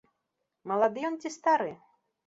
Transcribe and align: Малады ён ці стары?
Малады 0.71 1.05
ён 1.13 1.21
ці 1.25 1.35
стары? 1.39 1.71